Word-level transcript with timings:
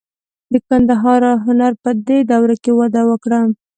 د 0.51 0.53
ګندهارا 0.67 1.31
هنر 1.45 1.71
په 1.83 1.89
دې 2.07 2.19
دوره 2.31 2.55
کې 2.63 2.71
وده 2.79 3.01
وکړه. 3.09 3.39